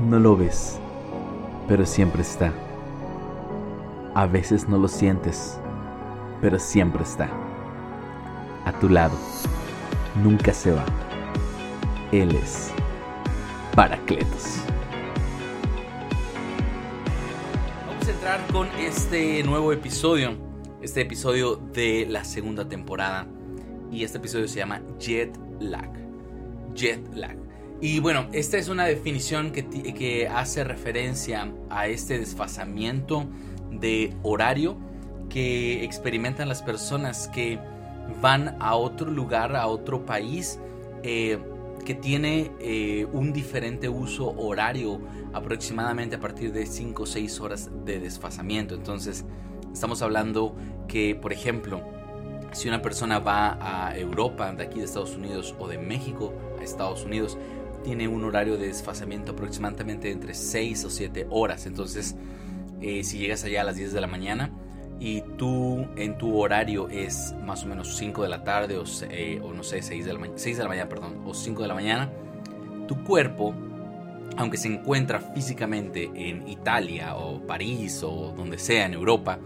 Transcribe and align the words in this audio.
No 0.00 0.18
lo 0.18 0.36
ves, 0.36 0.78
pero 1.66 1.86
siempre 1.86 2.20
está. 2.20 2.52
A 4.14 4.26
veces 4.26 4.68
no 4.68 4.76
lo 4.76 4.88
sientes, 4.88 5.58
pero 6.42 6.58
siempre 6.58 7.02
está. 7.02 7.30
A 8.66 8.72
tu 8.78 8.90
lado. 8.90 9.16
Nunca 10.22 10.52
se 10.52 10.72
va. 10.72 10.84
Él 12.12 12.34
es 12.34 12.70
Paracletos. 13.74 14.58
Vamos 17.86 18.06
a 18.06 18.10
entrar 18.10 18.46
con 18.52 18.68
este 18.78 19.42
nuevo 19.44 19.72
episodio. 19.72 20.36
Este 20.82 21.00
episodio 21.00 21.56
de 21.56 22.06
la 22.06 22.22
segunda 22.22 22.68
temporada. 22.68 23.26
Y 23.90 24.04
este 24.04 24.18
episodio 24.18 24.46
se 24.46 24.58
llama 24.58 24.82
Jet 24.98 25.38
Lag. 25.58 25.90
Jet 26.74 27.00
Lag. 27.14 27.45
Y 27.80 28.00
bueno, 28.00 28.26
esta 28.32 28.56
es 28.56 28.68
una 28.68 28.86
definición 28.86 29.52
que, 29.52 29.64
que 29.66 30.28
hace 30.28 30.64
referencia 30.64 31.52
a 31.68 31.88
este 31.88 32.18
desfasamiento 32.18 33.26
de 33.70 34.14
horario 34.22 34.76
que 35.28 35.84
experimentan 35.84 36.48
las 36.48 36.62
personas 36.62 37.28
que 37.28 37.58
van 38.22 38.56
a 38.60 38.76
otro 38.76 39.10
lugar, 39.10 39.56
a 39.56 39.66
otro 39.66 40.06
país 40.06 40.58
eh, 41.02 41.38
que 41.84 41.94
tiene 41.94 42.50
eh, 42.60 43.06
un 43.12 43.32
diferente 43.32 43.88
uso 43.88 44.34
horario 44.36 45.00
aproximadamente 45.32 46.16
a 46.16 46.20
partir 46.20 46.52
de 46.52 46.66
5 46.66 47.02
o 47.02 47.06
6 47.06 47.40
horas 47.40 47.70
de 47.84 48.00
desfasamiento. 48.00 48.74
Entonces, 48.74 49.24
estamos 49.72 50.02
hablando 50.02 50.56
que, 50.88 51.14
por 51.14 51.32
ejemplo, 51.32 51.80
si 52.52 52.68
una 52.68 52.82
persona 52.82 53.18
va 53.18 53.58
a 53.60 53.96
Europa, 53.96 54.50
de 54.52 54.64
aquí 54.64 54.78
de 54.78 54.86
Estados 54.86 55.14
Unidos 55.14 55.54
o 55.58 55.68
de 55.68 55.78
México 55.78 56.32
a 56.58 56.64
Estados 56.64 57.04
Unidos, 57.04 57.36
tiene 57.86 58.08
un 58.08 58.24
horario 58.24 58.58
de 58.58 58.66
desfasamiento 58.66 59.30
aproximadamente 59.30 60.10
entre 60.10 60.34
6 60.34 60.84
o 60.86 60.90
7 60.90 61.28
horas. 61.30 61.66
Entonces, 61.66 62.16
eh, 62.80 63.04
si 63.04 63.18
llegas 63.18 63.44
allá 63.44 63.60
a 63.60 63.64
las 63.64 63.76
10 63.76 63.92
de 63.92 64.00
la 64.00 64.08
mañana 64.08 64.50
y 64.98 65.20
tú 65.38 65.86
en 65.96 66.18
tu 66.18 66.36
horario 66.36 66.88
es 66.88 67.32
más 67.44 67.62
o 67.62 67.68
menos 67.68 67.96
5 67.96 68.24
de 68.24 68.28
la 68.28 68.42
tarde 68.42 68.76
o, 68.76 68.82
eh, 69.08 69.40
no 69.40 69.62
sé, 69.62 69.82
6 69.82 70.04
de, 70.04 70.12
la 70.14 70.20
6 70.34 70.56
de 70.56 70.62
la 70.64 70.68
mañana, 70.68 70.88
perdón, 70.88 71.22
o 71.24 71.32
5 71.32 71.62
de 71.62 71.68
la 71.68 71.74
mañana, 71.74 72.10
tu 72.88 73.04
cuerpo, 73.04 73.54
aunque 74.36 74.56
se 74.56 74.66
encuentra 74.66 75.20
físicamente 75.20 76.10
en 76.12 76.48
Italia 76.48 77.14
o 77.14 77.40
París 77.46 78.02
o 78.02 78.34
donde 78.36 78.58
sea 78.58 78.86
en 78.86 78.94
Europa, 78.94 79.38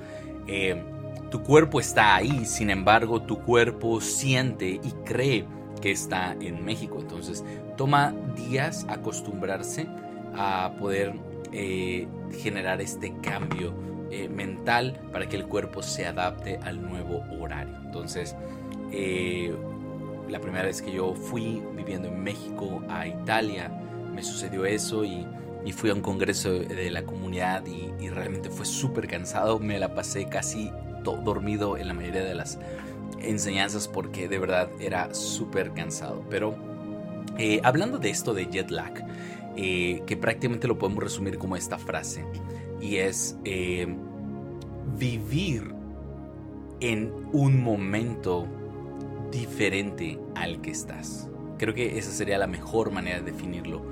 eh, 0.47 0.83
tu 1.31 1.42
cuerpo 1.42 1.79
está 1.79 2.17
ahí, 2.17 2.47
sin 2.47 2.70
embargo 2.70 3.20
tu 3.20 3.42
cuerpo 3.42 4.01
siente 4.01 4.81
y 4.83 4.92
cree 5.05 5.45
que 5.81 5.91
está 5.91 6.36
en 6.41 6.64
México. 6.64 6.98
Entonces 7.01 7.45
toma 7.81 8.12
días 8.36 8.84
acostumbrarse 8.91 9.86
a 10.36 10.75
poder 10.78 11.14
eh, 11.50 12.06
generar 12.42 12.83
este 12.83 13.17
cambio 13.23 13.73
eh, 14.11 14.28
mental 14.28 15.00
para 15.11 15.27
que 15.31 15.36
el 15.36 15.47
cuerpo 15.47 15.83
se 15.83 16.05
adapte 16.05 16.61
al 16.62 16.83
nuevo 16.83 17.25
horario. 17.41 17.75
Entonces, 17.83 18.36
eh, 18.92 19.55
la 20.28 20.41
primera 20.41 20.67
vez 20.67 20.83
que 20.83 20.92
yo 20.92 21.14
fui 21.14 21.62
viviendo 21.75 22.08
en 22.08 22.23
México 22.23 22.83
a 22.91 23.06
Italia, 23.06 23.70
me 24.14 24.23
sucedió 24.23 24.67
eso 24.67 25.03
y, 25.03 25.27
fui 25.73 25.89
a 25.89 25.95
un 25.95 26.03
congreso 26.03 26.51
de 26.51 26.91
la 26.91 27.05
comunidad 27.05 27.64
y, 27.67 27.95
y 27.98 28.11
realmente 28.11 28.51
fue 28.51 28.67
súper 28.67 29.06
cansado. 29.06 29.58
Me 29.58 29.78
la 29.78 29.95
pasé 29.95 30.27
casi 30.27 30.70
dormido 31.03 31.78
en 31.78 31.89
la 31.89 31.95
mayoría 31.95 32.25
de 32.25 32.34
las 32.34 32.58
enseñanzas 33.23 33.89
porque 33.89 34.28
de 34.28 34.39
verdad 34.39 34.69
era 34.81 35.14
súper 35.14 35.73
cansado. 35.73 36.23
Pero 36.28 36.70
eh, 37.39 37.61
hablando 37.64 37.98
de 37.98 38.11
esto 38.11 38.34
de 38.34 38.47
jet 38.47 38.70
lag, 38.70 39.05
eh, 39.56 40.03
que 40.06 40.17
prácticamente 40.17 40.69
lo 40.69 40.78
podemos 40.78 41.03
resumir 41.03 41.39
como 41.39 41.56
esta 41.56 41.78
frase, 41.78 42.25
y 42.81 42.97
es 42.97 43.36
eh, 43.45 43.86
vivir 44.98 45.74
en 46.80 47.13
un 47.33 47.63
momento 47.63 48.46
diferente 49.30 50.18
al 50.35 50.61
que 50.61 50.70
estás. 50.70 51.29
Creo 51.58 51.74
que 51.74 51.98
esa 51.98 52.11
sería 52.11 52.39
la 52.39 52.46
mejor 52.46 52.91
manera 52.91 53.20
de 53.20 53.33
definirlo. 53.33 53.85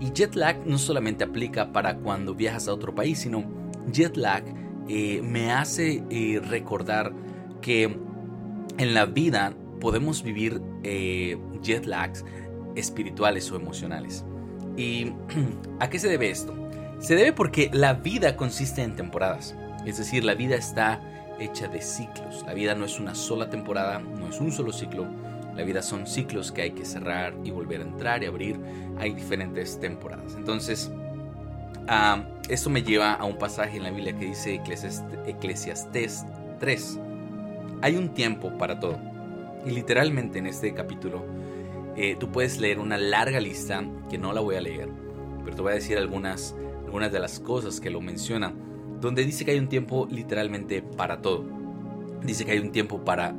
Y 0.00 0.12
jet 0.12 0.34
lag 0.34 0.66
no 0.66 0.76
solamente 0.76 1.24
aplica 1.24 1.72
para 1.72 1.96
cuando 1.96 2.34
viajas 2.34 2.68
a 2.68 2.74
otro 2.74 2.94
país, 2.94 3.18
sino 3.20 3.44
jet 3.90 4.16
lag 4.16 4.44
me 4.86 5.50
hace 5.50 6.02
recordar 6.48 7.12
que 7.62 7.98
en 8.78 8.94
la 8.94 9.06
vida 9.06 9.54
podemos 9.80 10.22
vivir 10.22 10.60
jet 11.62 11.86
lags 11.86 12.24
espirituales 12.76 13.50
o 13.50 13.56
emocionales. 13.56 14.24
¿Y 14.76 15.12
a 15.80 15.90
qué 15.90 15.98
se 15.98 16.08
debe 16.08 16.30
esto? 16.30 16.54
Se 17.00 17.14
debe 17.14 17.32
porque 17.32 17.70
la 17.72 17.94
vida 17.94 18.36
consiste 18.36 18.82
en 18.82 18.94
temporadas. 18.94 19.56
Es 19.84 19.98
decir, 19.98 20.24
la 20.24 20.34
vida 20.34 20.56
está 20.56 21.00
hecha 21.38 21.68
de 21.68 21.82
ciclos. 21.82 22.44
La 22.46 22.54
vida 22.54 22.74
no 22.74 22.84
es 22.84 22.98
una 22.98 23.14
sola 23.14 23.50
temporada, 23.50 23.98
no 23.98 24.28
es 24.28 24.40
un 24.40 24.52
solo 24.52 24.72
ciclo. 24.72 25.06
La 25.54 25.62
vida 25.62 25.82
son 25.82 26.06
ciclos 26.06 26.52
que 26.52 26.62
hay 26.62 26.70
que 26.72 26.84
cerrar 26.84 27.34
y 27.44 27.50
volver 27.50 27.80
a 27.80 27.84
entrar 27.84 28.22
y 28.22 28.26
abrir. 28.26 28.60
Hay 28.98 29.14
diferentes 29.14 29.80
temporadas. 29.80 30.34
Entonces, 30.36 30.90
esto 32.48 32.70
me 32.70 32.82
lleva 32.82 33.14
a 33.14 33.24
un 33.24 33.38
pasaje 33.38 33.76
en 33.76 33.84
la 33.84 33.90
Biblia 33.90 34.16
que 34.16 34.26
dice 34.26 34.60
Eclesiastes 35.26 36.26
3. 36.58 36.98
Hay 37.82 37.96
un 37.96 38.10
tiempo 38.10 38.56
para 38.58 38.80
todo. 38.80 38.98
Y 39.64 39.70
literalmente 39.70 40.38
en 40.38 40.46
este 40.46 40.74
capítulo 40.74 41.24
eh, 41.96 42.16
tú 42.18 42.30
puedes 42.30 42.58
leer 42.58 42.78
una 42.78 42.98
larga 42.98 43.40
lista 43.40 43.84
que 44.10 44.18
no 44.18 44.32
la 44.32 44.40
voy 44.40 44.56
a 44.56 44.60
leer, 44.60 44.90
pero 45.44 45.56
te 45.56 45.62
voy 45.62 45.72
a 45.72 45.76
decir 45.76 45.96
algunas, 45.96 46.54
algunas 46.84 47.10
de 47.10 47.20
las 47.20 47.40
cosas 47.40 47.80
que 47.80 47.88
lo 47.88 48.00
menciona, 48.00 48.52
donde 49.00 49.24
dice 49.24 49.44
que 49.44 49.52
hay 49.52 49.58
un 49.58 49.68
tiempo 49.68 50.06
literalmente 50.10 50.82
para 50.82 51.22
todo. 51.22 51.44
Dice 52.22 52.44
que 52.44 52.52
hay 52.52 52.58
un 52.58 52.70
tiempo 52.70 53.04
para, 53.04 53.34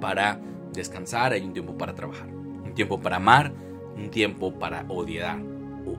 para 0.00 0.40
descansar, 0.72 1.32
hay 1.32 1.42
un 1.42 1.52
tiempo 1.52 1.76
para 1.78 1.94
trabajar, 1.94 2.28
un 2.28 2.74
tiempo 2.74 3.00
para 3.00 3.16
amar, 3.16 3.52
un 3.96 4.10
tiempo 4.10 4.58
para 4.58 4.84
odiar, 4.88 5.40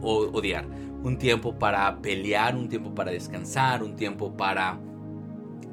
o, 0.02 0.30
odiar, 0.34 0.68
un 1.04 1.18
tiempo 1.18 1.58
para 1.58 2.00
pelear, 2.02 2.56
un 2.56 2.70
tiempo 2.70 2.94
para 2.94 3.12
descansar, 3.12 3.84
un 3.84 3.96
tiempo 3.96 4.36
para 4.36 4.80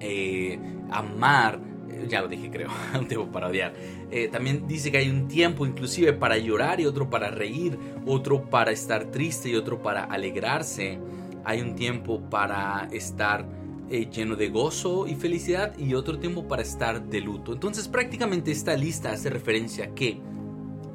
eh, 0.00 0.58
amar, 0.90 1.60
ya 2.08 2.20
lo 2.20 2.28
dije 2.28 2.50
creo, 2.50 2.68
un 2.98 3.06
tiempo 3.06 3.30
para 3.30 3.48
odiar. 3.48 3.74
Eh, 4.10 4.28
también 4.28 4.66
dice 4.66 4.90
que 4.90 4.98
hay 4.98 5.08
un 5.08 5.28
tiempo 5.28 5.66
inclusive 5.66 6.12
para 6.12 6.36
llorar 6.38 6.80
y 6.80 6.86
otro 6.86 7.08
para 7.08 7.30
reír, 7.30 7.78
otro 8.06 8.48
para 8.48 8.70
estar 8.70 9.06
triste 9.06 9.48
y 9.48 9.54
otro 9.54 9.82
para 9.82 10.04
alegrarse. 10.04 10.98
Hay 11.44 11.60
un 11.60 11.74
tiempo 11.74 12.20
para 12.28 12.88
estar 12.92 13.46
eh, 13.88 14.08
lleno 14.10 14.36
de 14.36 14.50
gozo 14.50 15.06
y 15.06 15.14
felicidad 15.14 15.76
y 15.78 15.94
otro 15.94 16.18
tiempo 16.18 16.46
para 16.46 16.62
estar 16.62 17.02
de 17.02 17.20
luto. 17.20 17.52
Entonces 17.52 17.88
prácticamente 17.88 18.50
esta 18.50 18.76
lista 18.76 19.12
hace 19.12 19.30
referencia 19.30 19.86
a 19.86 19.94
que 19.94 20.20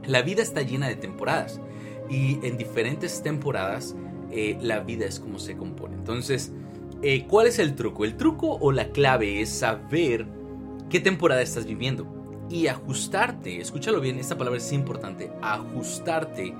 la 0.05 0.21
vida 0.21 0.43
está 0.43 0.61
llena 0.61 0.87
de 0.87 0.95
temporadas 0.95 1.59
y 2.09 2.39
en 2.45 2.57
diferentes 2.57 3.23
temporadas 3.23 3.95
eh, 4.31 4.57
la 4.61 4.81
vida 4.81 5.05
es 5.05 5.19
como 5.19 5.39
se 5.39 5.55
compone. 5.55 5.95
Entonces, 5.95 6.51
¿cuál 7.27 7.47
es 7.47 7.59
el 7.59 7.75
truco? 7.75 8.05
El 8.05 8.17
truco 8.17 8.57
o 8.59 8.71
la 8.71 8.89
clave 8.89 9.41
es 9.41 9.49
saber 9.49 10.27
qué 10.89 10.99
temporada 10.99 11.41
estás 11.41 11.65
viviendo 11.65 12.05
y 12.49 12.67
ajustarte, 12.67 13.59
escúchalo 13.59 13.99
bien, 13.99 14.19
esta 14.19 14.37
palabra 14.37 14.57
es 14.57 14.71
importante, 14.71 15.31
ajustarte 15.41 16.53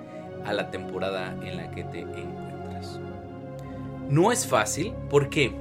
a 0.44 0.54
la 0.54 0.72
temporada 0.72 1.38
en 1.44 1.58
la 1.58 1.72
que 1.72 1.84
te 1.84 2.00
encuentras. 2.02 3.00
No 4.10 4.32
es 4.32 4.48
fácil, 4.48 4.94
¿por 5.10 5.30
qué? 5.30 5.52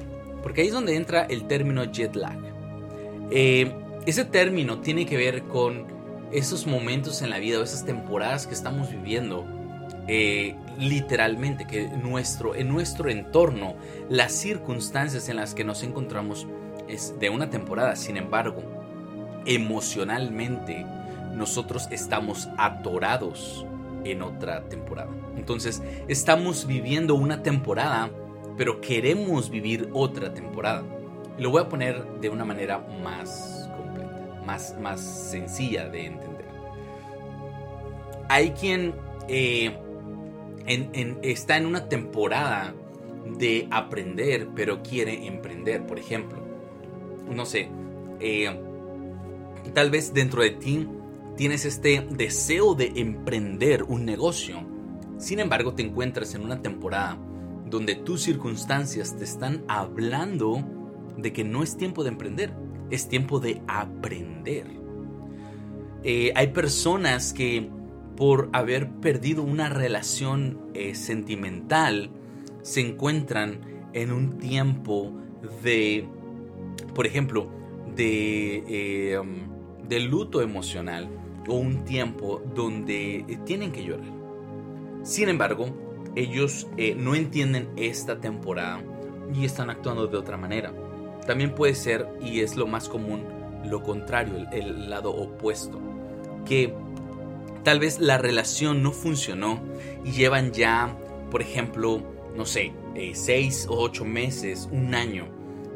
Porque 0.42 0.62
ahí 0.62 0.68
es 0.68 0.72
donde 0.72 0.96
entra 0.96 1.22
el 1.22 1.46
término 1.46 1.84
jet 1.84 2.14
lag. 2.14 2.38
Eh, 3.30 3.72
ese 4.06 4.24
término 4.24 4.80
tiene 4.80 5.06
que 5.06 5.16
ver 5.16 5.44
con 5.44 5.86
esos 6.32 6.66
momentos 6.66 7.22
en 7.22 7.30
la 7.30 7.38
vida 7.38 7.58
o 7.58 7.62
esas 7.62 7.84
temporadas 7.84 8.46
que 8.46 8.54
estamos 8.54 8.90
viviendo 8.90 9.46
eh, 10.06 10.54
literalmente, 10.78 11.66
que 11.66 11.88
nuestro, 11.88 12.54
en 12.54 12.68
nuestro 12.68 13.08
entorno, 13.08 13.76
las 14.10 14.32
circunstancias 14.32 15.28
en 15.28 15.36
las 15.36 15.54
que 15.54 15.64
nos 15.64 15.82
encontramos 15.82 16.46
es 16.88 17.18
de 17.18 17.30
una 17.30 17.50
temporada, 17.50 17.96
sin 17.96 18.16
embargo, 18.16 18.62
emocionalmente 19.46 20.86
nosotros 21.34 21.88
estamos 21.90 22.48
atorados 22.56 23.66
en 24.04 24.22
otra 24.22 24.64
temporada. 24.68 25.10
Entonces, 25.36 25.82
estamos 26.08 26.66
viviendo 26.66 27.14
una 27.14 27.42
temporada, 27.42 28.10
pero 28.56 28.80
queremos 28.80 29.50
vivir 29.50 29.88
otra 29.92 30.32
temporada. 30.32 30.84
lo 31.36 31.50
voy 31.50 31.62
a 31.62 31.68
poner 31.68 32.04
de 32.20 32.28
una 32.28 32.44
manera 32.44 32.78
más 33.02 33.68
completa, 33.76 34.40
más, 34.46 34.76
más 34.80 35.00
sencilla 35.00 35.88
de 35.88 36.06
entender. 36.06 36.46
Hay 38.28 38.50
quien 38.50 38.94
eh, 39.26 39.76
está 41.22 41.56
en 41.56 41.66
una 41.66 41.88
temporada 41.88 42.72
de 43.36 43.66
aprender, 43.72 44.48
pero 44.54 44.80
quiere 44.82 45.26
emprender, 45.26 45.84
por 45.86 45.98
ejemplo 45.98 46.43
no 47.30 47.46
sé, 47.46 47.68
eh, 48.20 48.48
tal 49.72 49.90
vez 49.90 50.12
dentro 50.12 50.42
de 50.42 50.50
ti 50.50 50.88
tienes 51.36 51.64
este 51.64 52.06
deseo 52.10 52.74
de 52.74 52.92
emprender 52.96 53.82
un 53.84 54.04
negocio, 54.04 54.72
Sin 55.16 55.38
embargo, 55.38 55.74
te 55.74 55.82
encuentras 55.82 56.34
en 56.34 56.42
una 56.42 56.60
temporada 56.60 57.16
donde 57.70 57.94
tus 57.94 58.22
circunstancias 58.22 59.16
te 59.16 59.22
están 59.24 59.64
hablando 59.68 60.62
de 61.16 61.32
que 61.32 61.44
no 61.44 61.62
es 61.62 61.76
tiempo 61.76 62.02
de 62.02 62.10
emprender, 62.10 62.52
es 62.90 63.08
tiempo 63.08 63.38
de 63.38 63.62
aprender. 63.68 64.66
Eh, 66.02 66.32
hay 66.34 66.48
personas 66.48 67.32
que 67.32 67.70
por 68.16 68.50
haber 68.52 68.90
perdido 68.90 69.42
una 69.42 69.68
relación 69.68 70.58
eh, 70.74 70.94
sentimental 70.94 72.10
se 72.62 72.80
encuentran 72.80 73.60
en 73.92 74.12
un 74.12 74.38
tiempo 74.38 75.12
de, 75.62 76.06
por 76.94 77.06
ejemplo, 77.06 77.48
de, 77.94 78.64
eh, 78.68 79.18
um, 79.18 79.86
de 79.86 80.00
luto 80.00 80.40
emocional 80.40 81.08
o 81.48 81.54
un 81.54 81.84
tiempo 81.84 82.42
donde 82.54 83.38
tienen 83.44 83.72
que 83.72 83.84
llorar. 83.84 84.12
Sin 85.02 85.28
embargo, 85.28 85.66
ellos 86.16 86.66
no 86.96 87.14
entienden 87.14 87.68
esta 87.76 88.20
temporada 88.20 88.80
y 89.34 89.44
están 89.44 89.68
actuando 89.68 90.06
de 90.06 90.16
otra 90.16 90.36
manera. 90.36 90.72
También 91.26 91.54
puede 91.54 91.74
ser, 91.74 92.06
y 92.20 92.40
es 92.40 92.56
lo 92.56 92.66
más 92.66 92.88
común, 92.88 93.24
lo 93.64 93.82
contrario, 93.82 94.46
el, 94.52 94.90
lado 94.90 95.10
opuesto. 95.10 95.80
Que 96.44 96.74
tal 97.62 97.80
vez 97.80 97.98
la 97.98 98.18
relación 98.18 98.82
no 98.82 98.92
funcionó 98.92 99.60
y 100.04 100.12
llevan 100.12 100.52
ya, 100.52 100.96
por 101.30 101.40
ejemplo, 101.40 102.02
no 102.36 102.44
sé, 102.44 102.72
eh, 102.94 103.12
seis 103.14 103.66
o 103.68 103.78
ocho 103.78 104.04
meses, 104.04 104.68
un 104.70 104.94
año 104.94 105.28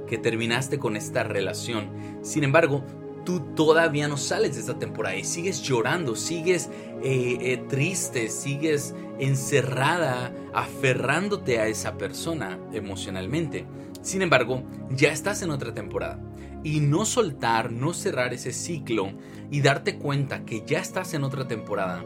que 0.08 0.18
terminaste 0.18 0.78
con 0.78 0.96
esta 0.96 1.22
relación. 1.22 1.90
Sin 2.22 2.44
embargo, 2.44 2.84
tú 3.24 3.40
todavía 3.54 4.08
no 4.08 4.16
sales 4.16 4.54
de 4.54 4.60
esta 4.60 4.78
temporada 4.78 5.16
y 5.16 5.24
sigues 5.24 5.62
llorando, 5.62 6.16
sigues 6.16 6.70
eh, 7.02 7.38
eh, 7.40 7.64
triste, 7.68 8.30
sigues 8.30 8.94
encerrada, 9.18 10.32
aferrándote 10.54 11.60
a 11.60 11.66
esa 11.66 11.98
persona 11.98 12.58
emocionalmente. 12.72 13.66
Sin 14.02 14.22
embargo, 14.22 14.62
ya 14.90 15.12
estás 15.12 15.42
en 15.42 15.50
otra 15.50 15.74
temporada. 15.74 16.18
Y 16.64 16.80
no 16.80 17.04
soltar, 17.04 17.70
no 17.70 17.92
cerrar 17.92 18.34
ese 18.34 18.52
ciclo 18.52 19.12
y 19.50 19.60
darte 19.60 19.96
cuenta 19.96 20.44
que 20.44 20.64
ya 20.66 20.80
estás 20.80 21.14
en 21.14 21.22
otra 21.22 21.46
temporada 21.46 22.02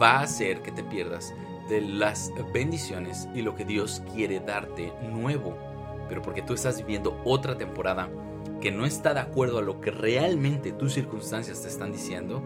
va 0.00 0.18
a 0.18 0.22
hacer 0.22 0.62
que 0.62 0.72
te 0.72 0.82
pierdas 0.84 1.34
de 1.68 1.80
las 1.80 2.32
bendiciones 2.52 3.28
y 3.34 3.42
lo 3.42 3.54
que 3.54 3.64
Dios 3.64 4.02
quiere 4.14 4.40
darte 4.40 4.92
nuevo. 5.02 5.71
Pero 6.12 6.20
porque 6.20 6.42
tú 6.42 6.52
estás 6.52 6.76
viviendo 6.76 7.18
otra 7.24 7.56
temporada 7.56 8.10
que 8.60 8.70
no 8.70 8.84
está 8.84 9.14
de 9.14 9.20
acuerdo 9.20 9.60
a 9.60 9.62
lo 9.62 9.80
que 9.80 9.90
realmente 9.90 10.70
tus 10.70 10.92
circunstancias 10.92 11.62
te 11.62 11.68
están 11.68 11.90
diciendo, 11.90 12.42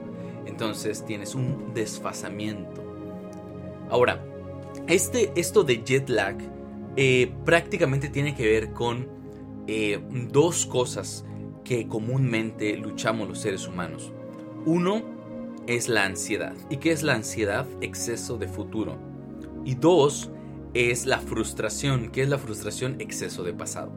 entonces 0.47 1.05
tienes 1.05 1.35
un 1.35 1.75
desfasamiento. 1.75 2.85
Ahora, 3.91 4.25
este, 4.87 5.33
esto 5.35 5.65
de 5.65 5.83
jet 5.83 6.09
lag 6.09 6.37
eh, 6.95 7.33
prácticamente 7.45 8.09
tiene 8.09 8.37
que 8.37 8.47
ver 8.47 8.73
con 8.73 9.09
eh, 9.67 10.01
dos 10.31 10.65
cosas 10.65 11.25
que 11.65 11.89
comúnmente 11.89 12.77
luchamos 12.77 13.29
los 13.29 13.41
seres 13.41 13.67
humanos. 13.67 14.13
Uno 14.65 15.03
es 15.67 15.89
la 15.89 16.05
ansiedad. 16.05 16.55
¿Y 16.71 16.77
qué 16.77 16.93
es 16.93 17.03
la 17.03 17.15
ansiedad? 17.15 17.67
Exceso 17.81 18.39
de 18.39 18.47
futuro. 18.47 18.97
Y 19.65 19.75
dos 19.75 20.31
es 20.77 21.07
la 21.07 21.19
frustración. 21.19 22.11
¿Qué 22.11 22.23
es 22.23 22.29
la 22.29 22.39
frustración? 22.39 22.97
Exceso 23.01 23.43
de 23.43 23.55
pasado. 23.55 23.93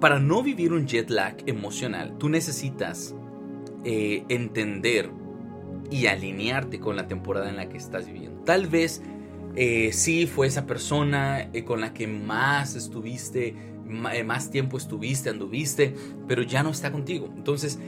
Para 0.00 0.18
no 0.18 0.42
vivir 0.42 0.72
un 0.72 0.86
jet 0.86 1.10
lag 1.10 1.36
emocional, 1.46 2.16
tú 2.18 2.28
necesitas 2.28 3.14
eh, 3.84 4.24
entender 4.28 5.10
y 5.90 6.06
alinearte 6.06 6.80
con 6.80 6.96
la 6.96 7.06
temporada 7.06 7.48
en 7.48 7.56
la 7.56 7.68
que 7.68 7.76
estás 7.76 8.06
viviendo. 8.06 8.42
Tal 8.42 8.66
vez 8.66 9.02
eh, 9.56 9.90
sí 9.92 10.26
fue 10.26 10.46
esa 10.46 10.66
persona 10.66 11.50
eh, 11.52 11.64
con 11.64 11.80
la 11.80 11.92
que 11.92 12.06
más 12.06 12.76
estuviste, 12.76 13.54
más 14.24 14.50
tiempo 14.50 14.76
estuviste, 14.76 15.30
anduviste, 15.30 15.94
pero 16.26 16.42
ya 16.42 16.62
no 16.62 16.70
está 16.70 16.92
contigo. 16.92 17.32
Entonces, 17.36 17.78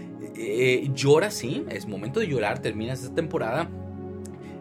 llora, 0.95 1.31
sí, 1.31 1.65
es 1.69 1.87
momento 1.87 2.21
de 2.21 2.27
llorar, 2.27 2.61
terminas 2.61 3.03
esta 3.03 3.15
temporada. 3.15 3.71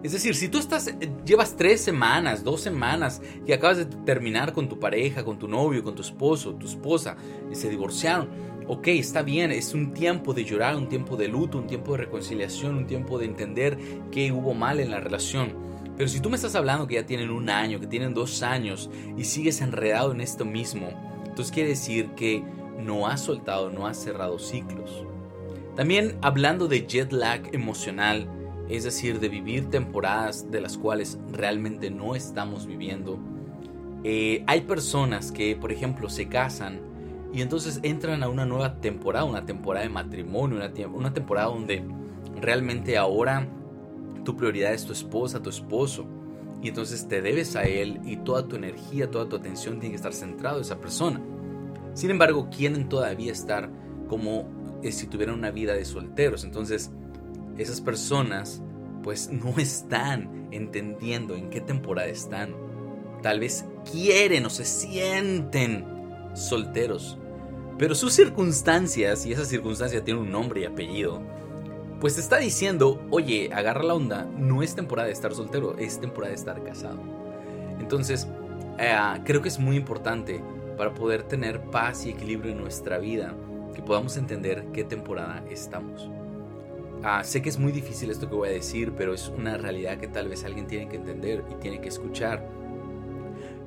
Es 0.04 0.14
decir, 0.14 0.36
si 0.36 0.48
tú 0.48 0.58
estás, 0.58 0.94
llevas 1.26 1.56
tres 1.56 1.82
semanas, 1.82 2.44
dos 2.44 2.62
semanas 2.62 3.22
que 3.46 3.54
acabas 3.54 3.78
de 3.78 3.86
terminar 3.86 4.52
con 4.52 4.68
tu 4.68 4.80
pareja, 4.80 5.24
con 5.24 5.38
tu 5.38 5.48
novio, 5.48 5.84
con 5.84 5.94
tu 5.94 6.02
esposo, 6.02 6.56
tu 6.56 6.66
esposa, 6.66 7.16
y 7.52 7.56
se 7.56 7.70
divorciaron, 7.70 8.30
ok, 8.68 8.88
está 8.88 9.22
bien, 9.22 9.52
es 9.52 9.76
un 9.76 9.94
tiempo 9.94 10.34
de 10.34 10.44
llorar, 10.44 10.76
un 10.76 10.90
tiempo 10.90 11.18
de 11.18 11.28
luto, 11.28 11.60
un 11.60 11.68
tiempo 11.68 11.92
de 11.92 12.00
reconciliación, 12.00 12.78
un 12.78 12.88
tiempo 12.88 13.20
de 13.20 13.26
entender 13.26 13.78
que 14.12 14.32
hubo 14.32 14.56
mal 14.56 14.80
en 14.80 14.90
la 14.90 15.00
relación. 15.00 15.54
Pero 15.98 16.10
si 16.10 16.20
tú 16.20 16.32
me 16.32 16.36
estás 16.36 16.56
hablando 16.56 16.88
que 16.88 16.96
ya 16.96 17.06
tienen 17.06 17.30
un 17.30 17.50
año, 17.50 17.80
que 17.80 17.86
tienen 17.86 18.16
dos 18.16 18.42
años 18.42 18.90
y 19.16 19.26
sigues 19.26 19.62
enredado 19.62 20.14
en 20.14 20.22
esto 20.22 20.46
mismo, 20.46 20.90
entonces 21.28 21.54
quiere 21.54 21.70
decir 21.70 22.10
que 22.16 22.44
no 22.80 23.08
has 23.08 23.22
soltado, 23.22 23.70
no 23.70 23.86
has 23.86 23.98
cerrado 23.98 24.40
ciclos. 24.40 25.06
También 25.76 26.18
hablando 26.22 26.68
de 26.68 26.88
jet 26.88 27.12
lag 27.12 27.54
emocional, 27.54 28.28
es 28.72 28.86
decir, 28.86 29.20
de 29.20 29.28
vivir 29.28 29.70
temporadas 29.70 30.50
de 30.50 30.62
las 30.62 30.78
cuales 30.78 31.20
realmente 31.32 31.92
no 31.92 32.16
estamos 32.16 32.66
viviendo. 32.66 33.20
Eh, 34.04 34.44
hay 34.48 34.62
personas 34.62 35.32
que, 35.32 35.56
por 35.56 35.72
ejemplo, 35.72 36.10
se 36.10 36.28
casan 36.28 36.80
y 37.34 37.42
entonces 37.42 37.80
entran 37.84 38.24
a 38.24 38.30
una 38.30 38.46
nueva 38.46 38.80
temporada, 38.80 39.26
una 39.26 39.46
temporada 39.46 39.84
de 39.84 39.92
matrimonio, 39.92 40.58
una, 40.94 41.14
temporada 41.14 41.48
donde 41.48 41.84
realmente 42.40 42.98
ahora 42.98 43.48
tu 44.24 44.38
prioridad 44.38 44.74
es 44.74 44.86
tu 44.86 44.94
esposa, 44.94 45.42
tu 45.42 45.50
esposo. 45.50 46.06
Y 46.64 46.70
entonces 46.70 47.08
te 47.08 47.22
debes 47.22 47.56
a 47.56 47.64
él 47.64 48.00
y 48.06 48.18
toda 48.18 48.48
tu 48.48 48.56
energía, 48.56 49.10
toda 49.12 49.28
tu 49.28 49.36
atención 49.36 49.80
tiene 49.80 49.92
que 49.92 49.96
estar 49.98 50.14
centrado 50.14 50.58
en 50.58 50.62
esa 50.62 50.80
persona. 50.80 51.22
Sin 51.94 52.10
embargo, 52.10 52.50
quieren 52.56 52.88
todavía 52.88 53.32
estar 53.32 53.70
como 54.08 54.48
eh, 54.82 54.92
si 54.92 55.08
tuvieran 55.08 55.36
una 55.36 55.52
vida 55.52 55.74
de 55.74 55.84
solteros. 55.84 56.44
Entonces, 56.44 56.92
esas 57.62 57.82
personas 57.82 58.62
pues 59.04 59.30
no 59.32 59.54
están 59.58 60.48
entendiendo 60.52 61.36
en 61.36 61.50
qué 61.50 61.62
temporada 61.62 62.08
están. 62.08 62.56
Tal 63.22 63.40
vez 63.40 63.66
quieren 63.92 64.46
o 64.46 64.50
se 64.50 64.66
sienten 64.66 65.86
solteros. 66.34 67.18
Pero 67.78 67.96
sus 67.96 68.14
circunstancias, 68.14 69.26
y 69.26 69.32
esa 69.32 69.46
circunstancia 69.46 70.04
tiene 70.04 70.20
un 70.20 70.32
nombre 70.32 70.62
y 70.62 70.66
apellido, 70.66 71.22
pues 72.00 72.18
está 72.18 72.38
diciendo, 72.38 73.00
oye, 73.12 73.50
agarra 73.54 73.84
la 73.84 73.94
onda, 73.94 74.26
no 74.38 74.64
es 74.64 74.76
temporada 74.76 75.08
de 75.08 75.14
estar 75.14 75.34
soltero, 75.34 75.78
es 75.78 76.00
temporada 76.00 76.30
de 76.30 76.36
estar 76.36 76.64
casado. 76.64 77.00
Entonces, 77.80 78.28
eh, 78.80 78.96
creo 79.24 79.42
que 79.42 79.50
es 79.50 79.60
muy 79.60 79.76
importante 79.78 80.44
para 80.78 80.94
poder 80.94 81.24
tener 81.24 81.62
paz 81.62 82.06
y 82.06 82.10
equilibrio 82.10 82.52
en 82.52 82.60
nuestra 82.60 82.98
vida, 82.98 83.36
que 83.76 83.82
podamos 83.82 84.18
entender 84.18 84.66
qué 84.74 84.84
temporada 84.84 85.44
estamos. 85.50 86.10
Ah, 87.04 87.24
sé 87.24 87.42
que 87.42 87.50
es 87.50 87.58
muy 87.58 87.72
difícil 87.72 88.12
esto 88.12 88.30
que 88.30 88.36
voy 88.36 88.50
a 88.50 88.52
decir, 88.52 88.94
pero 88.96 89.14
es 89.14 89.28
una 89.30 89.58
realidad 89.58 89.98
que 89.98 90.08
tal 90.08 90.30
vez 90.30 90.44
alguien 90.44 90.68
tiene 90.68 90.88
que 90.88 90.98
entender 90.98 91.44
y 91.50 91.56
tiene 91.56 91.82
que 91.82 91.90
escuchar. 91.90 92.48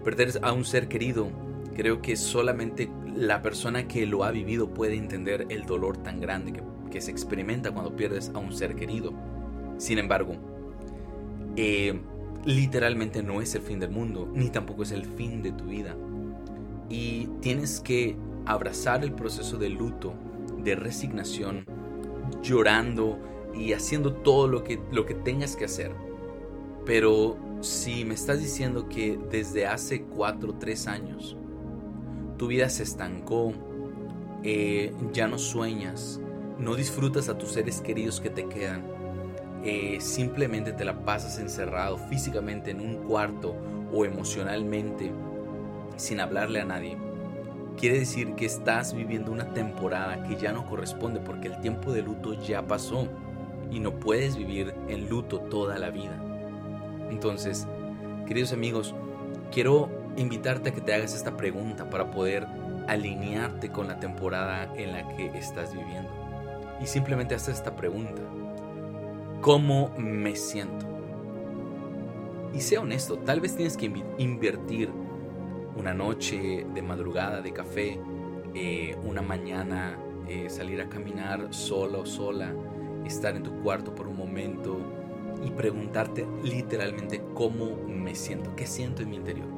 Perder 0.04 0.38
a 0.42 0.52
un 0.52 0.64
ser 0.64 0.86
querido, 0.86 1.28
creo 1.74 2.00
que 2.00 2.14
solamente 2.14 2.88
la 3.16 3.42
persona 3.42 3.88
que 3.88 4.06
lo 4.06 4.22
ha 4.22 4.30
vivido 4.30 4.72
puede 4.72 4.94
entender 4.94 5.46
el 5.48 5.66
dolor 5.66 5.96
tan 5.96 6.20
grande 6.20 6.62
que 6.92 7.00
se 7.00 7.10
experimenta 7.10 7.72
cuando 7.72 7.96
pierdes 7.96 8.30
a 8.34 8.38
un 8.38 8.52
ser 8.52 8.76
querido. 8.76 9.12
Sin 9.78 9.98
embargo, 9.98 10.36
eh, 11.56 12.00
literalmente 12.44 13.22
no 13.24 13.40
es 13.40 13.56
el 13.56 13.62
fin 13.62 13.80
del 13.80 13.90
mundo, 13.90 14.30
ni 14.32 14.48
tampoco 14.50 14.84
es 14.84 14.92
el 14.92 15.04
fin 15.04 15.42
de 15.42 15.50
tu 15.50 15.64
vida. 15.64 15.96
Y 16.88 17.26
tienes 17.40 17.80
que 17.80 18.16
abrazar 18.46 19.02
el 19.02 19.12
proceso 19.12 19.58
de 19.58 19.70
luto, 19.70 20.14
de 20.62 20.76
resignación, 20.76 21.66
llorando 22.44 23.18
y 23.54 23.72
haciendo 23.72 24.12
todo 24.12 24.46
lo 24.46 24.62
que, 24.62 24.78
lo 24.92 25.06
que 25.06 25.14
tengas 25.14 25.56
que 25.56 25.64
hacer. 25.64 25.92
Pero 26.84 27.36
si 27.60 28.04
me 28.04 28.14
estás 28.14 28.40
diciendo 28.40 28.88
que 28.88 29.18
desde 29.30 29.66
hace 29.66 30.02
4 30.02 30.50
o 30.50 30.54
3 30.54 30.86
años 30.86 31.36
tu 32.36 32.48
vida 32.48 32.68
se 32.68 32.82
estancó, 32.82 33.52
eh, 34.42 34.92
ya 35.12 35.26
no 35.26 35.38
sueñas, 35.38 36.20
no 36.58 36.74
disfrutas 36.76 37.28
a 37.28 37.38
tus 37.38 37.52
seres 37.52 37.80
queridos 37.80 38.20
que 38.20 38.28
te 38.28 38.46
quedan, 38.46 38.84
eh, 39.64 39.98
simplemente 40.00 40.72
te 40.72 40.84
la 40.84 41.04
pasas 41.04 41.38
encerrado 41.38 41.96
físicamente 41.96 42.70
en 42.72 42.80
un 42.80 42.96
cuarto 42.96 43.56
o 43.92 44.04
emocionalmente 44.04 45.10
sin 45.96 46.20
hablarle 46.20 46.60
a 46.60 46.64
nadie, 46.64 46.98
quiere 47.76 47.98
decir 47.98 48.34
que 48.34 48.46
estás 48.46 48.94
viviendo 48.94 49.32
una 49.32 49.52
temporada 49.52 50.22
que 50.22 50.36
ya 50.36 50.52
no 50.52 50.66
corresponde 50.66 51.20
porque 51.20 51.48
el 51.48 51.60
tiempo 51.60 51.92
de 51.92 52.02
luto 52.02 52.34
ya 52.34 52.66
pasó 52.66 53.08
y 53.70 53.80
no 53.80 53.92
puedes 53.92 54.36
vivir 54.36 54.74
en 54.88 55.08
luto 55.08 55.40
toda 55.40 55.78
la 55.78 55.90
vida. 55.90 56.20
Entonces, 57.10 57.66
queridos 58.26 58.52
amigos, 58.52 58.94
quiero 59.50 59.88
invitarte 60.16 60.70
a 60.70 60.74
que 60.74 60.80
te 60.80 60.94
hagas 60.94 61.14
esta 61.14 61.36
pregunta 61.36 61.90
para 61.90 62.10
poder 62.10 62.46
alinearte 62.86 63.70
con 63.70 63.88
la 63.88 63.98
temporada 63.98 64.72
en 64.76 64.92
la 64.92 65.08
que 65.16 65.26
estás 65.36 65.72
viviendo 65.72 66.10
y 66.80 66.86
simplemente 66.86 67.34
haces 67.34 67.56
esta 67.56 67.74
pregunta. 67.74 68.22
¿Cómo 69.40 69.90
me 69.98 70.36
siento? 70.36 70.86
Y 72.54 72.60
sea 72.60 72.80
honesto, 72.80 73.18
tal 73.18 73.40
vez 73.40 73.56
tienes 73.56 73.76
que 73.76 73.90
invertir 74.18 74.90
una 75.76 75.94
noche 75.94 76.66
de 76.72 76.82
madrugada 76.82 77.40
de 77.40 77.52
café, 77.52 78.00
eh, 78.54 78.96
una 79.04 79.22
mañana 79.22 79.98
eh, 80.28 80.48
salir 80.48 80.80
a 80.80 80.88
caminar 80.88 81.52
solo 81.52 82.00
o 82.00 82.06
sola, 82.06 82.54
estar 83.04 83.36
en 83.36 83.42
tu 83.42 83.52
cuarto 83.62 83.94
por 83.94 84.08
un 84.08 84.16
momento 84.16 84.78
y 85.44 85.50
preguntarte 85.50 86.26
literalmente 86.42 87.22
cómo 87.34 87.76
me 87.86 88.14
siento, 88.14 88.54
qué 88.56 88.66
siento 88.66 89.02
en 89.02 89.10
mi 89.10 89.16
interior. 89.16 89.48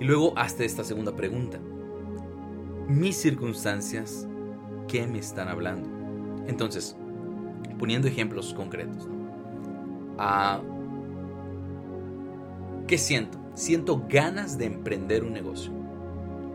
Y 0.00 0.04
luego 0.04 0.32
hazte 0.36 0.64
esta 0.64 0.84
segunda 0.84 1.14
pregunta. 1.14 1.58
Mis 2.88 3.16
circunstancias, 3.16 4.26
¿qué 4.86 5.06
me 5.06 5.18
están 5.18 5.48
hablando? 5.48 5.88
Entonces, 6.46 6.96
poniendo 7.78 8.08
ejemplos 8.08 8.54
concretos. 8.54 9.08
Ah, 10.16 10.60
¿Qué 12.86 12.96
siento? 12.96 13.38
Siento 13.58 14.04
ganas 14.08 14.56
de 14.56 14.66
emprender 14.66 15.24
un 15.24 15.32
negocio. 15.32 15.72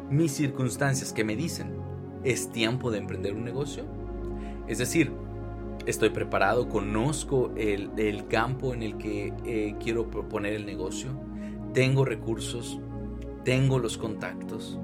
Mis 0.10 0.32
circunstancias 0.32 1.12
que 1.12 1.26
me 1.26 1.36
dicen, 1.36 1.76
¿es 2.24 2.50
tiempo 2.50 2.92
de 2.92 3.00
emprender 3.00 3.34
un 3.34 3.44
negocio? 3.44 3.84
Es 4.70 4.78
decir, 4.78 5.12
estoy 5.86 6.12
preparado, 6.12 6.70
conozco 6.70 7.52
el, 7.58 8.26
campo 8.30 8.74
en 8.74 8.84
el 8.84 8.98
que 8.98 9.34
eh, 9.44 9.76
quiero 9.84 10.10
proponer 10.10 10.54
el 10.54 10.66
negocio, 10.66 11.10
tengo 11.74 12.06
recursos, 12.06 12.80
tengo 13.44 13.80
los 13.80 13.98
contactos, 13.98 14.80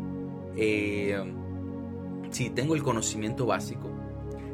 eh, 0.57 1.23
sí, 2.31 2.49
tengo 2.49 2.75
el 2.75 2.83
conocimiento 2.83 3.45
básico. 3.45 3.89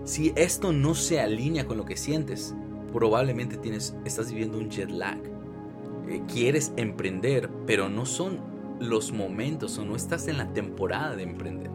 Si 0.03 0.33
esto 0.35 0.71
no 0.71 0.93
se 0.93 1.19
alinea 1.19 1.65
con 1.65 1.77
lo 1.77 1.85
que 1.85 1.97
sientes, 1.97 2.53
probablemente 2.93 3.57
tienes, 3.57 3.95
estás 4.05 4.29
viviendo 4.29 4.59
un 4.59 4.69
jet 4.69 4.91
lag. 4.91 5.34
Eh, 6.07 6.21
quieres 6.31 6.73
emprender, 6.77 7.49
pero 7.65 7.89
no 7.89 8.05
son 8.05 8.39
los 8.79 9.11
momentos 9.11 9.77
o 9.77 9.85
no 9.85 9.95
estás 9.95 10.27
en 10.27 10.37
la 10.37 10.53
temporada 10.53 11.15
de 11.15 11.23
emprender. 11.23 11.71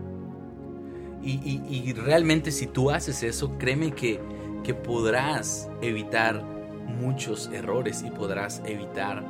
y 1.22 1.92
realmente 1.92 2.50
si 2.50 2.66
tú 2.66 2.90
haces 2.90 3.22
eso, 3.22 3.58
créeme 3.58 3.92
que 3.92 4.20
que 4.62 4.74
podrás 4.74 5.68
evitar 5.80 6.42
muchos 6.86 7.50
errores 7.52 8.02
y 8.06 8.10
podrás 8.10 8.62
evitar 8.64 9.24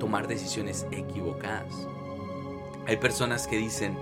tomar 0.00 0.26
decisiones 0.26 0.86
equivocadas. 0.90 1.86
Hay 2.86 2.96
personas 2.96 3.46
que 3.46 3.56
dicen, 3.56 3.96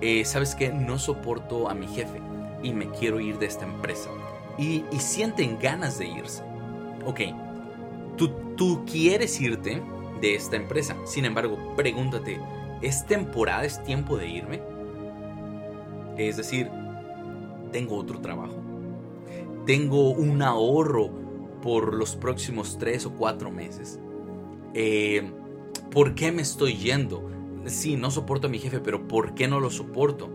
eh, 0.00 0.24
sabes 0.24 0.54
que 0.54 0.72
no 0.72 0.98
soporto 0.98 1.68
a 1.68 1.74
mi 1.74 1.86
jefe 1.88 2.20
y 2.62 2.72
me 2.72 2.88
quiero 2.90 3.20
ir 3.20 3.38
de 3.38 3.46
esta 3.46 3.64
empresa. 3.64 4.08
Y, 4.56 4.84
sienten 4.98 5.58
ganas 5.58 5.98
de 5.98 6.06
irse. 6.06 6.42
Ok, 7.04 7.20
tú, 8.58 8.84
quieres 8.84 9.40
irte 9.40 9.80
de 10.20 10.34
esta 10.34 10.56
empresa. 10.56 10.94
Sin 11.06 11.24
embargo, 11.24 11.56
pregúntate, 11.76 12.38
¿es 12.82 13.06
temporada, 13.06 13.64
es 13.64 13.82
tiempo 13.84 14.18
de 14.18 14.28
irme? 14.28 14.62
Es 16.18 16.36
decir, 16.36 16.70
tengo 17.72 17.96
otro 17.96 18.20
trabajo 18.20 18.68
tengo 19.68 20.12
un 20.12 20.40
ahorro 20.40 21.10
por 21.62 21.92
los 21.92 22.16
próximos 22.16 22.78
tres 22.78 23.04
o 23.04 23.12
cuatro 23.12 23.50
meses. 23.50 24.00
Eh, 24.72 25.30
¿Por 25.90 26.14
qué 26.14 26.32
me 26.32 26.40
estoy 26.40 26.78
yendo? 26.78 27.28
Sí, 27.66 27.94
no 27.96 28.10
soporto 28.10 28.46
a 28.46 28.50
mi 28.50 28.60
jefe, 28.60 28.80
pero 28.80 29.06
¿por 29.06 29.34
qué 29.34 29.46
no 29.46 29.60
lo 29.60 29.68
soporto? 29.68 30.30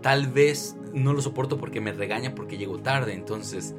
Tal 0.00 0.26
vez 0.26 0.74
no 0.94 1.12
lo 1.12 1.20
soporto 1.20 1.58
porque 1.58 1.82
me 1.82 1.92
regaña 1.92 2.34
porque 2.34 2.56
llego 2.56 2.78
tarde. 2.78 3.12
Entonces, 3.12 3.74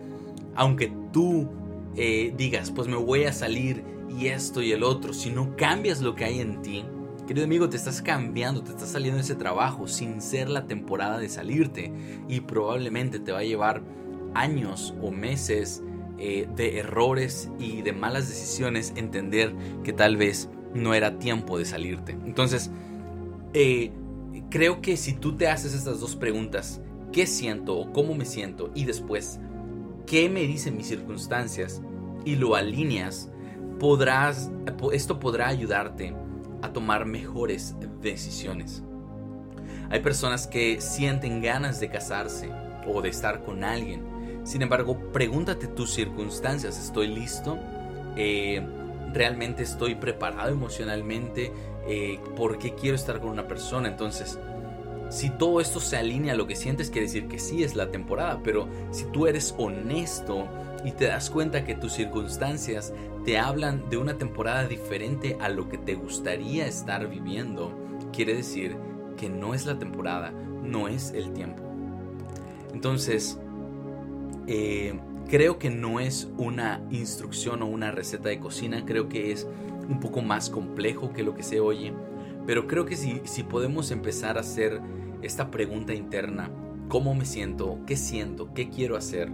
aunque 0.53 0.93
tú 1.11 1.49
eh, 1.95 2.33
digas, 2.35 2.71
pues 2.71 2.87
me 2.87 2.95
voy 2.95 3.25
a 3.25 3.33
salir 3.33 3.83
y 4.09 4.27
esto 4.27 4.61
y 4.61 4.71
el 4.71 4.83
otro, 4.83 5.13
si 5.13 5.29
no 5.29 5.55
cambias 5.55 6.01
lo 6.01 6.15
que 6.15 6.25
hay 6.25 6.39
en 6.39 6.61
ti, 6.61 6.85
querido 7.27 7.45
amigo, 7.45 7.69
te 7.69 7.77
estás 7.77 8.01
cambiando, 8.01 8.63
te 8.63 8.71
estás 8.71 8.91
saliendo 8.91 9.17
de 9.17 9.23
ese 9.23 9.35
trabajo 9.35 9.87
sin 9.87 10.21
ser 10.21 10.49
la 10.49 10.67
temporada 10.67 11.17
de 11.17 11.29
salirte 11.29 11.93
y 12.27 12.41
probablemente 12.41 13.19
te 13.19 13.31
va 13.31 13.39
a 13.39 13.43
llevar 13.43 13.83
años 14.33 14.93
o 15.01 15.11
meses 15.11 15.83
eh, 16.17 16.47
de 16.55 16.79
errores 16.79 17.49
y 17.59 17.81
de 17.81 17.93
malas 17.93 18.29
decisiones 18.29 18.93
entender 18.95 19.55
que 19.83 19.93
tal 19.93 20.17
vez 20.17 20.49
no 20.73 20.93
era 20.93 21.19
tiempo 21.19 21.57
de 21.57 21.65
salirte. 21.65 22.13
Entonces, 22.25 22.71
eh, 23.53 23.91
creo 24.49 24.81
que 24.81 24.97
si 24.97 25.13
tú 25.13 25.35
te 25.35 25.47
haces 25.47 25.73
estas 25.73 25.99
dos 25.99 26.15
preguntas, 26.15 26.81
¿qué 27.11 27.25
siento 27.27 27.77
o 27.77 27.91
cómo 27.91 28.15
me 28.15 28.25
siento? 28.25 28.71
Y 28.75 28.85
después, 28.85 29.39
¿qué 30.05 30.29
me 30.29 30.41
dicen 30.41 30.77
mis 30.77 30.87
circunstancias? 30.87 31.81
Y 32.25 32.35
lo 32.35 32.55
alineas, 32.55 33.29
podrás, 33.79 34.51
esto 34.91 35.19
podrá 35.19 35.47
ayudarte 35.47 36.15
a 36.61 36.71
tomar 36.71 37.05
mejores 37.05 37.75
decisiones. 38.01 38.83
Hay 39.89 39.99
personas 39.99 40.47
que 40.47 40.79
sienten 40.81 41.41
ganas 41.41 41.79
de 41.79 41.89
casarse 41.89 42.49
o 42.87 43.01
de 43.01 43.09
estar 43.09 43.43
con 43.43 43.63
alguien, 43.63 44.13
sin 44.43 44.61
embargo, 44.61 44.97
pregúntate 45.11 45.67
tus 45.67 45.93
circunstancias. 45.93 46.77
¿Estoy 46.77 47.07
listo? 47.07 47.57
Eh, 48.15 48.61
¿Realmente 49.13 49.63
estoy 49.63 49.95
preparado 49.95 50.51
emocionalmente? 50.51 51.51
Eh, 51.87 52.19
¿Por 52.35 52.57
qué 52.57 52.75
quiero 52.75 52.95
estar 52.95 53.19
con 53.19 53.29
una 53.29 53.47
persona? 53.47 53.87
Entonces, 53.87 54.37
si 55.13 55.29
todo 55.29 55.61
esto 55.61 55.79
se 55.79 55.95
alinea 55.95 56.33
a 56.33 56.35
lo 56.35 56.47
que 56.47 56.55
sientes, 56.55 56.89
quiere 56.89 57.05
decir 57.05 57.27
que 57.27 57.37
sí 57.37 57.63
es 57.63 57.75
la 57.75 57.91
temporada. 57.91 58.41
Pero 58.43 58.67
si 58.89 59.05
tú 59.05 59.27
eres 59.27 59.53
honesto 59.59 60.47
y 60.83 60.91
te 60.91 61.05
das 61.05 61.29
cuenta 61.29 61.65
que 61.65 61.75
tus 61.75 61.93
circunstancias 61.93 62.93
te 63.23 63.37
hablan 63.37 63.87
de 63.91 63.97
una 63.97 64.17
temporada 64.17 64.67
diferente 64.67 65.37
a 65.39 65.49
lo 65.49 65.69
que 65.69 65.77
te 65.77 65.93
gustaría 65.93 66.65
estar 66.65 67.07
viviendo, 67.07 67.71
quiere 68.11 68.33
decir 68.33 68.75
que 69.15 69.29
no 69.29 69.53
es 69.53 69.67
la 69.67 69.77
temporada, 69.77 70.31
no 70.31 70.87
es 70.87 71.11
el 71.11 71.31
tiempo. 71.31 71.61
Entonces, 72.73 73.37
eh, 74.47 74.99
creo 75.29 75.59
que 75.59 75.69
no 75.69 75.99
es 75.99 76.27
una 76.37 76.81
instrucción 76.89 77.61
o 77.61 77.67
una 77.67 77.91
receta 77.91 78.29
de 78.29 78.39
cocina, 78.39 78.83
creo 78.83 79.09
que 79.09 79.31
es 79.31 79.47
un 79.87 79.99
poco 79.99 80.23
más 80.23 80.49
complejo 80.49 81.13
que 81.13 81.21
lo 81.21 81.35
que 81.35 81.43
se 81.43 81.59
oye, 81.59 81.93
pero 82.45 82.67
creo 82.67 82.85
que 82.85 82.95
si, 82.95 83.21
si 83.25 83.43
podemos 83.43 83.91
empezar 83.91 84.37
a 84.37 84.41
hacer 84.41 84.81
esta 85.21 85.49
pregunta 85.51 85.93
interna, 85.93 86.49
¿cómo 86.89 87.15
me 87.15 87.25
siento? 87.25 87.79
¿Qué 87.87 87.95
siento? 87.95 88.53
¿Qué 88.53 88.69
quiero 88.69 88.97
hacer? 88.97 89.29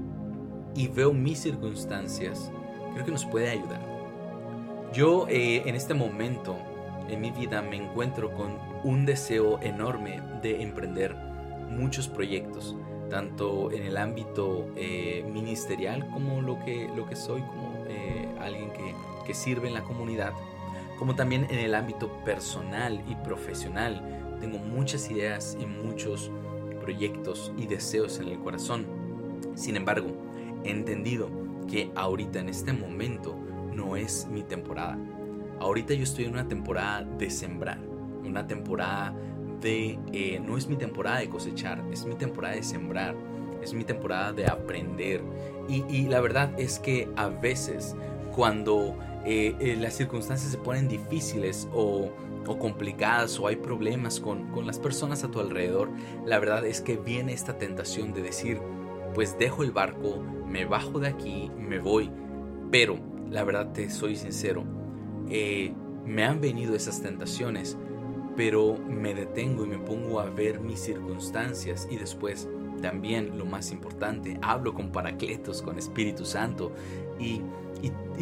Y 0.76 0.88
veo 0.88 1.14
mis 1.14 1.40
circunstancias, 1.40 2.52
creo 2.94 3.06
que 3.06 3.12
nos 3.12 3.26
puede 3.26 3.50
ayudar. 3.50 3.82
Yo 4.94 5.28
eh, 5.28 5.64
en 5.66 5.76
este 5.76 5.94
momento 5.94 6.58
en 7.10 7.22
mi 7.22 7.32
vida 7.32 7.62
me 7.62 7.78
encuentro 7.78 8.34
con 8.34 8.58
un 8.84 9.06
deseo 9.06 9.60
enorme 9.62 10.22
de 10.42 10.62
emprender 10.62 11.16
muchos 11.70 12.08
proyectos 12.08 12.76
tanto 13.10 13.72
en 13.72 13.84
el 13.84 13.98
ámbito 13.98 14.68
eh, 14.76 15.26
ministerial 15.32 16.08
como 16.12 16.42
lo 16.42 16.64
que, 16.64 16.90
lo 16.96 17.08
que 17.08 17.16
soy, 17.16 17.42
como 17.42 17.86
eh, 17.88 18.28
alguien 18.40 18.72
que, 18.72 18.96
que 19.26 19.34
sirve 19.34 19.68
en 19.68 19.74
la 19.74 19.84
comunidad, 19.84 20.34
como 21.00 21.16
también 21.16 21.46
en 21.50 21.60
el 21.60 21.74
ámbito 21.74 22.12
personal 22.26 23.02
y 23.08 23.16
profesional. 23.16 24.38
Tengo 24.42 24.58
muchas 24.58 25.10
ideas 25.10 25.58
y 25.60 25.66
muchos 25.66 26.30
proyectos 26.82 27.54
y 27.58 27.68
deseos 27.68 28.20
en 28.20 28.28
el 28.28 28.40
corazón. 28.40 28.86
Sin 29.56 29.78
embargo, 29.78 30.10
he 30.66 30.72
entendido 30.72 31.30
que 31.70 31.90
ahorita 31.96 32.40
en 32.40 32.50
este 32.50 32.74
momento 32.74 33.38
no 33.74 33.96
es 33.96 34.28
mi 34.28 34.44
temporada. 34.44 34.98
Ahorita 35.60 35.94
yo 35.94 36.04
estoy 36.04 36.26
en 36.26 36.34
una 36.34 36.48
temporada 36.48 37.04
de 37.04 37.30
sembrar, 37.30 37.80
una 38.26 38.46
temporada 38.46 39.14
de, 39.62 40.00
eh, 40.12 40.42
no 40.46 40.58
es 40.58 40.68
mi 40.68 40.76
temporada 40.76 41.20
de 41.20 41.30
cosechar, 41.30 41.82
es 41.92 42.06
mi 42.06 42.16
temporada 42.16 42.56
de 42.56 42.64
sembrar, 42.64 43.16
es 43.62 43.74
mi 43.74 43.84
temporada 43.84 44.34
de 44.34 44.48
aprender. 44.48 45.22
Y, 45.68 46.08
la 46.08 46.20
verdad 46.20 46.52
es 46.60 46.80
que 46.80 47.08
a 47.16 47.28
veces 47.28 47.96
cuando 48.36 48.98
eh, 49.26 49.56
eh, 49.60 49.78
las 49.80 49.96
circunstancias 49.96 50.52
se 50.52 50.58
ponen 50.58 50.88
difíciles 50.88 51.68
o, 51.74 52.12
complicadas 52.60 53.40
o 53.40 53.46
hay 53.46 53.58
problemas 53.58 54.20
con, 54.20 54.50
con 54.50 54.66
las 54.66 54.80
personas 54.80 55.24
a 55.24 55.30
tu 55.30 55.40
alrededor, 55.40 55.92
la 56.26 56.40
verdad 56.40 56.66
es 56.66 56.82
que 56.82 56.98
viene 56.98 57.32
esta 57.32 57.60
tentación 57.60 58.12
de 58.12 58.24
decir, 58.24 58.60
pues 59.14 59.38
dejo 59.38 59.62
el 59.62 59.72
barco, 59.72 60.24
me 60.48 60.66
bajo 60.66 61.00
de 61.00 61.10
aquí, 61.10 61.52
me 61.56 61.78
voy. 61.78 62.10
Pero 62.72 62.98
la 63.30 63.44
verdad 63.44 63.72
te 63.72 63.92
soy 63.92 64.16
sincero, 64.16 64.64
me 65.28 66.24
han 66.24 66.42
venido 66.42 66.76
esas 66.76 67.04
tentaciones 67.04 67.78
pero 68.40 68.78
me 68.78 69.14
detengo 69.14 69.66
y 69.66 69.68
me 69.68 69.80
pongo 69.80 70.22
a 70.22 70.30
ver 70.30 70.62
mis 70.62 70.80
circunstancias 70.80 71.86
y 71.92 71.98
después 71.98 72.48
también 72.82 73.38
lo 73.38 73.46
más 73.46 73.70
importante, 73.74 74.40
hablo 74.42 74.74
con 74.74 74.94
Paracletos, 74.94 75.62
con 75.62 75.78
Espíritu 75.78 76.24
Santo 76.24 76.72
y, 77.20 77.42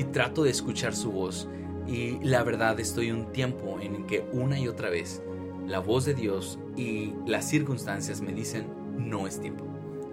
trato 0.05 0.43
de 0.43 0.51
escuchar 0.51 0.95
su 0.95 1.11
voz. 1.11 1.47
Y 1.87 2.19
la 2.19 2.43
verdad 2.43 2.79
estoy 2.79 3.11
un 3.11 3.31
tiempo 3.31 3.79
en 3.79 4.05
que 4.05 4.25
una 4.31 4.59
y 4.59 4.67
otra 4.67 4.89
vez 4.89 5.21
la 5.65 5.79
voz 5.79 6.05
de 6.05 6.13
Dios 6.13 6.59
y 6.75 7.13
las 7.25 7.47
circunstancias 7.47 8.21
me 8.21 8.33
dicen 8.33 8.67
no 8.97 9.27
es 9.27 9.39
tiempo. 9.39 9.65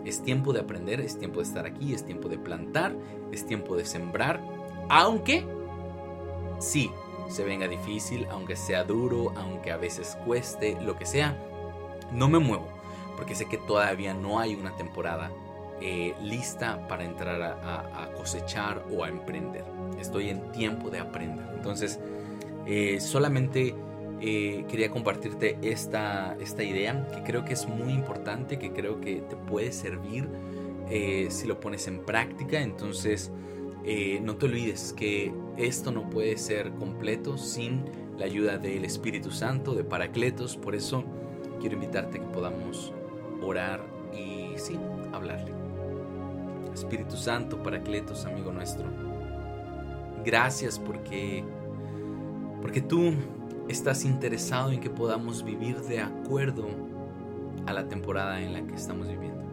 Es 0.04 0.22
tiempo 0.22 0.52
de 0.52 0.60
aprender, 0.60 1.00
es 1.00 1.18
tiempo 1.18 1.38
de 1.38 1.46
estar 1.46 1.64
aquí, 1.64 1.94
es 1.94 2.04
tiempo 2.04 2.28
de 2.28 2.38
plantar, 2.38 2.94
es 3.32 3.46
tiempo 3.46 3.74
de 3.76 3.86
sembrar, 3.86 4.40
aunque 4.88 5.46
sí, 6.58 6.90
se 7.28 7.44
venga 7.44 7.68
difícil, 7.68 8.26
aunque 8.30 8.56
sea 8.56 8.84
duro, 8.84 9.32
aunque 9.36 9.72
a 9.72 9.76
veces 9.76 10.18
cueste, 10.26 10.78
lo 10.82 10.96
que 10.96 11.06
sea, 11.06 11.36
no 12.12 12.28
me 12.28 12.38
muevo, 12.38 12.68
porque 13.16 13.34
sé 13.34 13.46
que 13.46 13.56
todavía 13.56 14.12
no 14.12 14.38
hay 14.38 14.54
una 14.54 14.76
temporada 14.76 15.30
eh, 15.86 16.14
lista 16.22 16.88
para 16.88 17.04
entrar 17.04 17.42
a, 17.42 18.10
cosechar 18.16 18.86
o 18.90 19.04
a 19.04 19.10
emprender. 19.10 19.64
Estoy 20.00 20.30
en 20.30 20.50
tiempo 20.50 20.88
de 20.88 20.98
aprender. 20.98 21.44
Entonces, 21.54 22.00
eh, 22.64 23.00
solamente 23.00 23.74
eh, 24.22 24.64
quería 24.66 24.90
compartirte 24.90 25.58
esta, 25.60 26.38
esta 26.40 26.62
idea 26.64 27.06
que 27.14 27.22
creo 27.22 27.44
que 27.44 27.52
es 27.52 27.68
muy 27.68 27.92
importante, 27.92 28.58
que 28.58 28.72
creo 28.72 28.98
que 28.98 29.16
te 29.16 29.36
puede 29.36 29.72
servir 29.72 30.26
si 31.28 31.46
lo 31.46 31.60
pones 31.60 31.86
en 31.86 32.00
práctica. 32.00 32.62
Entonces, 32.62 33.30
no 34.22 34.36
te 34.36 34.46
olvides 34.46 34.94
que 34.96 35.34
esto 35.58 35.92
no 35.92 36.08
puede 36.08 36.38
ser 36.38 36.70
completo 36.72 37.36
sin 37.36 37.84
la 38.16 38.24
ayuda 38.24 38.56
del 38.56 38.86
Espíritu 38.86 39.30
Santo, 39.30 39.74
de 39.74 39.84
Paracletos. 39.84 40.56
Por 40.56 40.74
eso 40.74 41.04
quiero 41.60 41.74
invitarte 41.74 42.16
a 42.16 42.20
que 42.22 42.28
podamos 42.28 42.94
orar 43.42 43.84
y 44.14 44.56
sí, 44.56 44.78
hablarle. 45.12 45.63
Espíritu 46.74 47.16
Santo, 47.16 47.62
Paracletos, 47.62 48.26
amigo 48.26 48.52
nuestro. 48.52 48.86
Gracias 50.24 50.78
porque 50.78 51.44
porque 52.60 52.80
tú 52.80 53.12
estás 53.68 54.04
interesado 54.04 54.72
en 54.72 54.80
que 54.80 54.88
podamos 54.88 55.44
vivir 55.44 55.80
de 55.82 56.00
acuerdo 56.00 56.66
a 57.66 57.72
la 57.72 57.88
temporada 57.88 58.40
en 58.40 58.54
la 58.54 58.62
que 58.62 58.74
estamos 58.74 59.06
viviendo. 59.06 59.44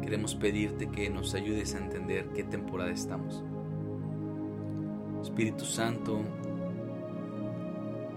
Queremos 0.00 0.34
pedirte 0.34 0.88
que 0.88 1.10
nos 1.10 1.34
ayudes 1.34 1.74
a 1.74 1.78
entender 1.78 2.28
qué 2.34 2.44
temporada 2.44 2.90
estamos. 2.90 3.44
Espíritu 5.20 5.64
Santo, 5.64 6.22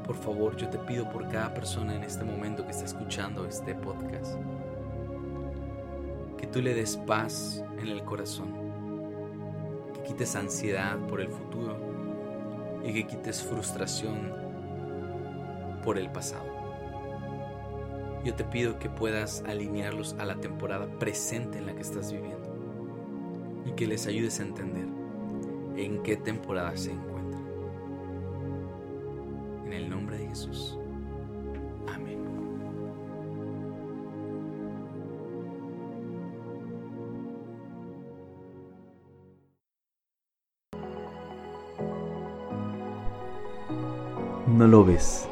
por 0.05 0.15
favor, 0.15 0.55
yo 0.55 0.69
te 0.69 0.77
pido 0.79 1.09
por 1.11 1.27
cada 1.27 1.53
persona 1.53 1.95
en 1.95 2.03
este 2.03 2.23
momento 2.23 2.65
que 2.65 2.71
está 2.71 2.85
escuchando 2.85 3.45
este 3.45 3.75
podcast, 3.75 4.35
que 6.37 6.47
tú 6.47 6.61
le 6.61 6.73
des 6.73 6.97
paz 6.97 7.63
en 7.79 7.87
el 7.87 8.03
corazón, 8.03 8.53
que 9.93 10.03
quites 10.03 10.35
ansiedad 10.35 10.97
por 11.07 11.21
el 11.21 11.29
futuro 11.29 11.77
y 12.83 12.93
que 12.93 13.07
quites 13.07 13.43
frustración 13.43 14.33
por 15.83 15.97
el 15.97 16.11
pasado. 16.11 16.55
Yo 18.25 18.33
te 18.33 18.43
pido 18.43 18.79
que 18.79 18.89
puedas 18.89 19.43
alinearlos 19.45 20.15
a 20.17 20.25
la 20.25 20.35
temporada 20.37 20.87
presente 20.97 21.59
en 21.59 21.67
la 21.67 21.75
que 21.75 21.81
estás 21.81 22.11
viviendo 22.11 22.55
y 23.65 23.73
que 23.73 23.85
les 23.85 24.07
ayudes 24.07 24.39
a 24.39 24.43
entender 24.43 24.87
en 25.77 26.01
qué 26.01 26.17
temporada 26.17 26.75
se 26.75 26.91
encuentran. 26.91 27.45
En 29.65 29.73
el 29.73 29.89
nombre 29.89 30.17
de 30.17 30.27
Jesús. 30.27 30.64
No 44.55 44.67
lo 44.67 44.85
ves, 44.85 45.27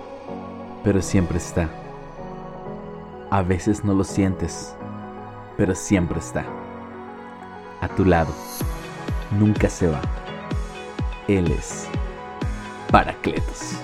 pero 0.84 1.02
siempre 1.02 1.38
está. 1.38 1.70
A 3.30 3.42
veces 3.42 3.86
no 3.86 3.94
lo 3.94 4.04
sientes, 4.04 4.76
pero 5.56 5.76
siempre 5.76 6.20
está. 6.20 6.44
A 7.80 7.88
tu 7.88 8.04
lado. 8.04 8.34
Nunca 9.32 9.70
se 9.70 9.88
va. 9.88 10.02
Él 11.30 11.50
es 11.54 11.88
Paracletos. 12.92 13.78